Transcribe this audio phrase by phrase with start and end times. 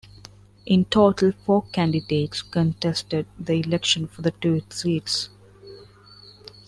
[0.65, 5.29] In total four candidates contested the election for the two seats.